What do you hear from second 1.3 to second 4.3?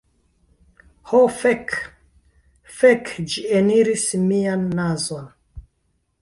fek. Fek, ĝi eniris